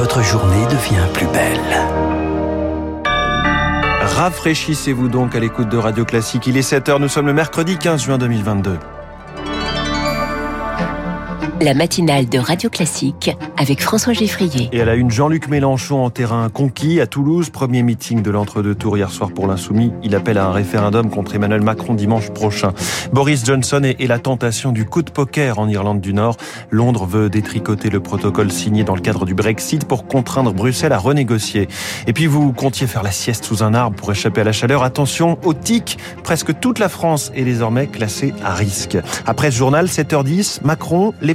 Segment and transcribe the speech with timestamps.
[0.00, 1.60] votre journée devient plus belle.
[4.00, 6.46] Rafraîchissez-vous donc à l'écoute de Radio Classique.
[6.46, 8.78] Il est 7h, nous sommes le mercredi 15 juin 2022
[11.60, 14.70] la matinale de Radio Classique avec François Geffrier.
[14.72, 17.50] Et elle a une Jean-Luc Mélenchon en terrain conquis à Toulouse.
[17.50, 19.92] Premier meeting de l'entre-deux tours hier soir pour l'Insoumis.
[20.02, 22.72] Il appelle à un référendum contre Emmanuel Macron dimanche prochain.
[23.12, 26.36] Boris Johnson et la tentation du coup de poker en Irlande du Nord.
[26.70, 30.98] Londres veut détricoter le protocole signé dans le cadre du Brexit pour contraindre Bruxelles à
[30.98, 31.68] renégocier.
[32.06, 34.82] Et puis vous comptiez faire la sieste sous un arbre pour échapper à la chaleur.
[34.82, 35.98] Attention au tic.
[36.24, 38.96] Presque toute la France est désormais classée à risque.
[39.26, 41.34] Après ce journal, 7h10, Macron, les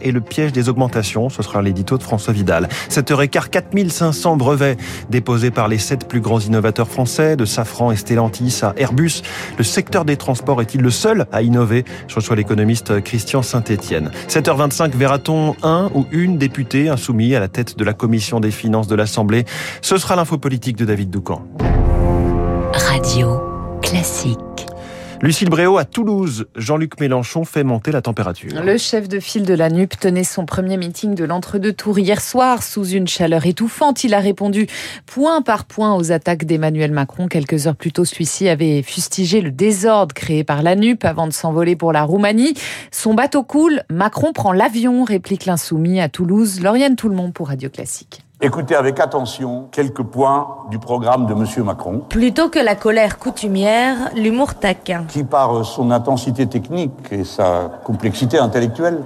[0.00, 1.28] et le piège des augmentations.
[1.28, 2.68] Ce sera l'édito de François Vidal.
[2.88, 4.76] 7h15, 4500 brevets
[5.10, 9.22] déposés par les sept plus grands innovateurs français, de Safran et Stellantis à Airbus.
[9.58, 11.84] Le secteur des transports est-il le seul à innover?
[12.08, 14.10] Je reçois l'économiste Christian Saint-Etienne.
[14.28, 18.88] 7h25, verra-t-on un ou une députée insoumis à la tête de la commission des finances
[18.88, 19.44] de l'Assemblée?
[19.82, 21.42] Ce sera l'info politique de David Doucan.
[22.72, 23.40] Radio
[23.82, 24.49] classique.
[25.22, 26.46] Lucille Bréau à Toulouse.
[26.56, 28.62] Jean-Luc Mélenchon fait monter la température.
[28.62, 32.22] Le chef de file de la NUP tenait son premier meeting de l'entre-deux tours hier
[32.22, 34.02] soir sous une chaleur étouffante.
[34.02, 34.66] Il a répondu
[35.04, 37.28] point par point aux attaques d'Emmanuel Macron.
[37.28, 41.34] Quelques heures plus tôt, celui-ci avait fustigé le désordre créé par la NUP avant de
[41.34, 42.54] s'envoler pour la Roumanie.
[42.90, 46.62] Son bateau coule, Macron prend l'avion, réplique l'insoumis à Toulouse.
[46.62, 48.22] Lauriane Tout le monde pour Radio Classique.
[48.42, 51.44] Écoutez avec attention quelques points du programme de M.
[51.62, 52.00] Macron.
[52.08, 55.04] Plutôt que la colère coutumière, l'humour taquin.
[55.06, 59.04] Qui, par son intensité technique et sa complexité intellectuelle,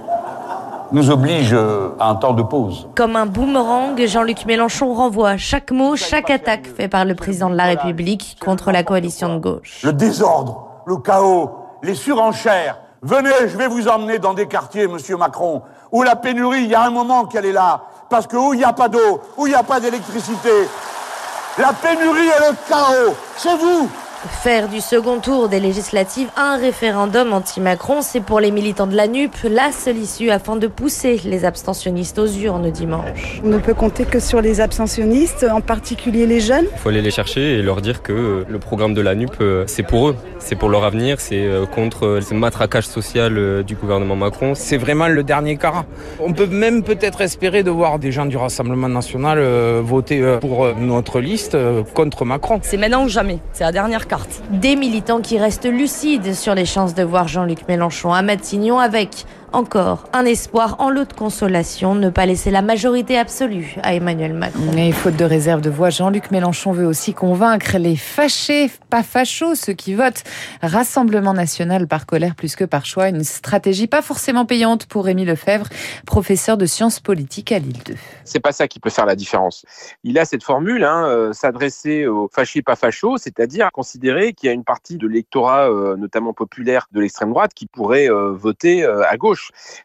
[0.93, 2.87] nous oblige à un temps de pause.
[2.95, 7.55] Comme un boomerang, Jean-Luc Mélenchon renvoie chaque mot, chaque attaque fait par le président de
[7.55, 9.81] la République contre la coalition de gauche.
[9.83, 11.51] Le désordre, le chaos,
[11.83, 12.77] les surenchères.
[13.01, 16.75] Venez, je vais vous emmener dans des quartiers, monsieur Macron, où la pénurie, il y
[16.75, 19.47] a un moment qu'elle est là parce que où il n'y a pas d'eau, où
[19.47, 20.67] il n'y a pas d'électricité,
[21.57, 23.89] la pénurie et le chaos, c'est vous
[24.27, 29.07] Faire du second tour des législatives un référendum anti-Macron, c'est pour les militants de la
[29.07, 33.39] NUP la seule issue afin de pousser les abstentionnistes aux urnes dimanche.
[33.43, 36.65] On ne peut compter que sur les abstentionnistes, en particulier les jeunes.
[36.71, 39.63] Il faut aller les chercher et leur dire que le programme de la NUP, euh,
[39.67, 43.75] c'est pour eux, c'est pour leur avenir, c'est euh, contre ce matraquage social euh, du
[43.75, 44.53] gouvernement Macron.
[44.55, 45.85] C'est vraiment le dernier cas.
[46.19, 49.39] On peut même peut-être espérer de voir des gens du Rassemblement national
[49.81, 51.57] voter pour notre liste
[51.93, 52.59] contre Macron.
[52.63, 54.14] C'est maintenant ou jamais, c'est la dernière carte.
[54.51, 59.25] Des militants qui restent lucides sur les chances de voir Jean-Luc Mélenchon à Matignon avec
[59.53, 64.33] encore un espoir en lot de consolation, ne pas laisser la majorité absolue à Emmanuel
[64.33, 64.61] Macron.
[64.73, 69.55] Mais faute de réserve de voix, Jean-Luc Mélenchon veut aussi convaincre les fâchés, pas fachos,
[69.55, 70.23] ceux qui votent
[70.61, 73.09] Rassemblement national par colère plus que par choix.
[73.09, 75.67] Une stratégie pas forcément payante pour Rémi Lefebvre,
[76.05, 77.95] professeur de sciences politiques à Lille 2.
[78.23, 79.65] C'est pas ça qui peut faire la différence.
[80.03, 84.49] Il a cette formule, hein, euh, s'adresser aux fâchés, pas fachos, c'est-à-dire considérer qu'il y
[84.49, 88.85] a une partie de l'électorat, euh, notamment populaire de l'extrême droite, qui pourrait euh, voter
[88.85, 89.34] à gauche.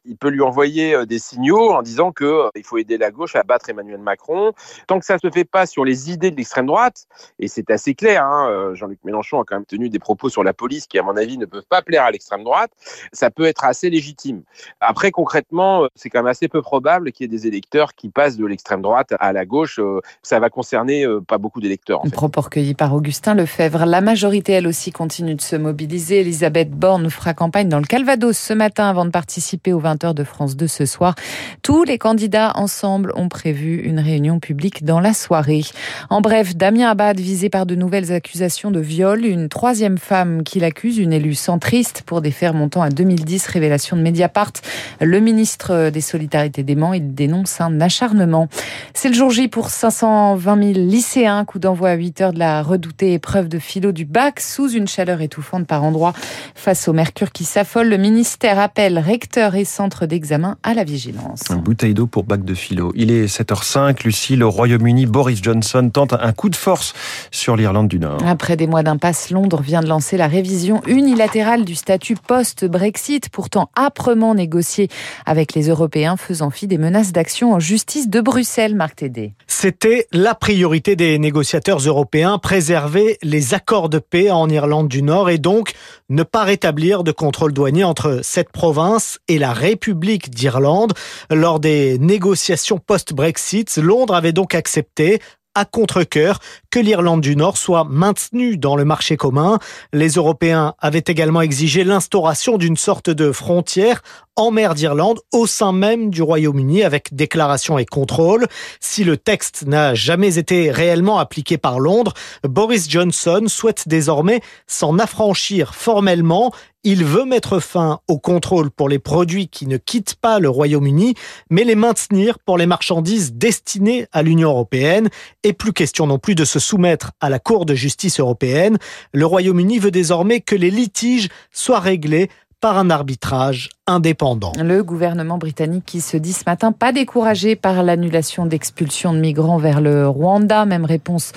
[0.05, 3.37] Il peut lui envoyer euh, des signaux en disant qu'il euh, faut aider la gauche
[3.37, 4.53] à battre Emmanuel Macron.
[4.87, 7.07] Tant que ça ne se fait pas sur les idées de l'extrême droite,
[7.39, 10.45] et c'est assez clair, hein, euh, Jean-Luc Mélenchon a quand même tenu des propos sur
[10.45, 12.71] la police qui, à mon avis, ne peuvent pas plaire à l'extrême droite,
[13.13, 14.43] ça peut être assez légitime.
[14.81, 18.37] Après, concrètement, c'est quand même assez peu probable qu'il y ait des électeurs qui passent
[18.37, 19.81] de l'extrême droite à la gauche.
[20.23, 22.03] Ça va concerner pas beaucoup d'électeurs.
[22.13, 23.87] Propos recueillis par Augustin Lefebvre.
[23.87, 26.21] La majorité, elle aussi, continue de se mobiliser.
[26.21, 30.25] Elisabeth Borne fera campagne dans le Calvados ce matin avant de participer aux 20h de
[30.25, 31.15] France 2 ce soir.
[31.63, 35.63] Tous les candidats ensemble ont prévu une réunion publique dans la soirée.
[36.11, 40.61] En bref, Damien Abad visé par de nouvelles accusations de viol, une troisième femme qui
[40.61, 44.53] l'accuse, une élue centriste pour des faits remontant à 2010, révélation de Mediapart.
[45.01, 48.49] Le ministre des Solidarités Mans, il dénonce un acharnement.
[48.95, 52.63] C'est le jour J pour 520 000 lycéens, coup d'envoi à 8 heures de la
[52.63, 56.13] redoutée épreuve de philo du bac sous une chaleur étouffante par endroits.
[56.55, 61.43] Face au mercure qui s'affole, le ministère appelle recteur et centre d'examen à la vigilance.
[61.51, 62.93] Un bouteille d'eau pour bac de philo.
[62.97, 64.05] Il est 7h05.
[64.05, 66.95] Lucie, le Royaume-Uni, Boris Johnson tente un coup de force
[67.31, 68.19] sur l'Irlande du Nord.
[68.27, 73.71] Après des mois d'impasse, Londres vient de lancer la révision unilatérale du statut post-Brexit, pourtant
[73.77, 74.89] âprement négocié
[75.27, 79.33] avec les Européens, faisant fi des menaces d'action en justice de Bruxelles, Marc Tédé.
[79.47, 85.31] C'était la priorité des négociateurs européens, préserver les accords de paix en Irlande du Nord
[85.31, 85.73] et donc
[86.11, 90.93] ne pas rétablir de contrôle douanier entre cette province et la République d'Irlande.
[91.31, 95.21] Lors des négociations post-Brexit, Londres avait donc accepté
[95.55, 96.39] à contre-cœur
[96.71, 99.59] que l'Irlande du Nord soit maintenue dans le marché commun.
[99.93, 104.03] Les Européens avaient également exigé l'instauration d'une sorte de frontière
[104.41, 108.47] en mer d'Irlande au sein même du Royaume-Uni avec déclaration et contrôle.
[108.81, 114.99] Si le texte n'a jamais été réellement appliqué par Londres, Boris Johnson souhaite désormais s'en
[114.99, 116.53] affranchir formellement
[116.83, 121.15] il veut mettre fin au contrôle pour les produits qui ne quittent pas le Royaume-Uni,
[121.51, 125.11] mais les maintenir pour les marchandises destinées à l'Union européenne.
[125.43, 128.79] Et plus question non plus de se soumettre à la Cour de justice européenne.
[129.13, 134.53] Le Royaume-Uni veut désormais que les litiges soient réglés par un arbitrage indépendant.
[134.63, 139.59] Le gouvernement britannique qui se dit ce matin pas découragé par l'annulation d'expulsion de migrants
[139.59, 140.67] vers le Rwanda.
[140.67, 141.33] Même réponse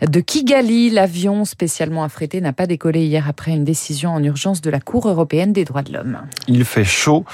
[0.00, 0.90] de Kigali.
[0.90, 5.08] L'avion spécialement affrété n'a pas décollé hier après une décision en urgence de la Cour
[5.08, 6.18] européenne des droits de l'homme.
[6.46, 7.24] Il fait chaud.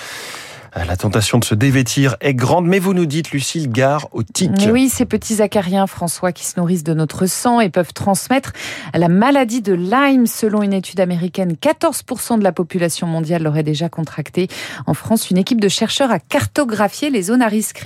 [0.76, 4.50] La tentation de se dévêtir est grande, mais vous nous dites, Lucille, gare au tic.
[4.71, 8.53] Oui, ces petits acariens, François, qui se nourrissent de notre sang et peuvent transmettre
[8.93, 10.26] la maladie de Lyme.
[10.26, 14.49] Selon une étude américaine, 14% de la population mondiale l'aurait déjà contracté.
[14.87, 17.81] En France, une équipe de chercheurs a cartographié les zones à risque.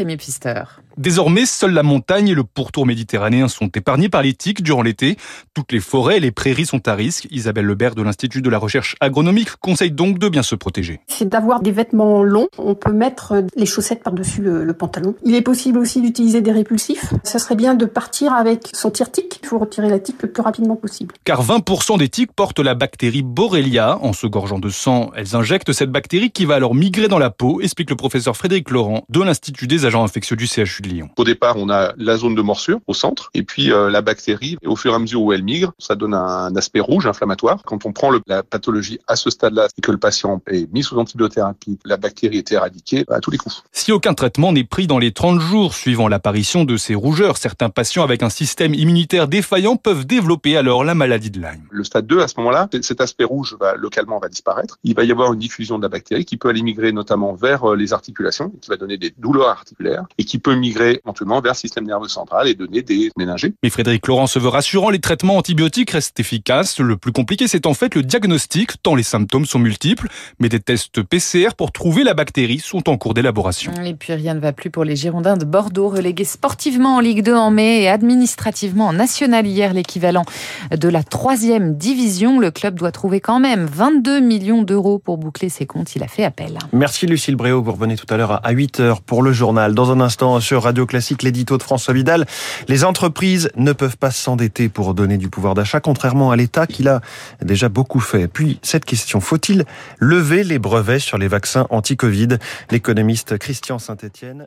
[0.98, 5.16] Désormais, seule la montagne et le pourtour méditerranéen sont épargnés par les tiques durant l'été.
[5.54, 7.28] Toutes les forêts et les prairies sont à risque.
[7.30, 10.98] Isabelle Lebert de l'Institut de la recherche agronomique conseille donc de bien se protéger.
[11.06, 12.48] C'est d'avoir des vêtements longs.
[12.58, 15.14] On peut mettre les chaussettes par-dessus le, pantalon.
[15.24, 17.14] Il est possible aussi d'utiliser des répulsifs.
[17.22, 19.38] Ça serait bien de partir avec son tire-tique.
[19.44, 21.14] Il faut retirer la tique le plus rapidement possible.
[21.22, 23.98] Car 20% des tiques portent la bactérie Borrelia.
[24.02, 27.30] En se gorgeant de sang, elles injectent cette bactérie qui va alors migrer dans la
[27.30, 31.56] peau, explique le professeur Frédéric Laurent de l'Institut des agents infectieux du CHU au départ,
[31.56, 34.92] on a la zone de morsure au centre, et puis euh, la bactérie, au fur
[34.92, 37.62] et à mesure où elle migre, ça donne un aspect rouge inflammatoire.
[37.64, 40.82] Quand on prend le, la pathologie à ce stade-là et que le patient est mis
[40.82, 43.62] sous antibiothérapie, la bactérie est éradiquée à tous les coups.
[43.72, 47.70] Si aucun traitement n'est pris dans les 30 jours suivant l'apparition de ces rougeurs, certains
[47.70, 51.66] patients avec un système immunitaire défaillant peuvent développer alors la maladie de Lyme.
[51.70, 54.78] Le stade 2, à ce moment-là, cet aspect rouge va localement va disparaître.
[54.84, 57.64] Il va y avoir une diffusion de la bactérie qui peut aller migrer notamment vers
[57.64, 61.52] euh, les articulations, qui va donner des douleurs articulaires et qui peut migrer éventuellement vers
[61.52, 63.54] le système nerveux central et donner des méningées.
[63.62, 66.80] Mais Frédéric Laurent se veut rassurant, les traitements antibiotiques restent efficaces.
[66.80, 70.08] Le plus compliqué, c'est en fait le diagnostic, tant les symptômes sont multiples.
[70.40, 73.72] Mais des tests PCR pour trouver la bactérie sont en cours d'élaboration.
[73.84, 77.22] Et puis rien ne va plus pour les Girondins de Bordeaux, relégués sportivement en Ligue
[77.22, 80.24] 2 en mai et administrativement en National hier, l'équivalent
[80.70, 82.38] de la troisième division.
[82.38, 85.96] Le club doit trouver quand même 22 millions d'euros pour boucler ses comptes.
[85.96, 86.58] Il a fait appel.
[86.72, 87.62] Merci Lucille Bréau.
[87.62, 89.74] Vous revenez tout à l'heure à 8h pour le journal.
[89.74, 92.26] Dans un instant sur Radio Classique, l'édito de François Vidal.
[92.68, 96.82] Les entreprises ne peuvent pas s'endetter pour donner du pouvoir d'achat, contrairement à l'État qui
[96.82, 97.00] l'a
[97.40, 98.28] déjà beaucoup fait.
[98.28, 99.64] Puis, cette question, faut-il
[99.98, 102.36] lever les brevets sur les vaccins anti-Covid?
[102.70, 104.46] L'économiste Christian Saint-Etienne